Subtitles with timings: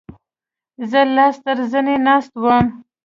[0.89, 2.65] زه لاس تر زنې ناست وم.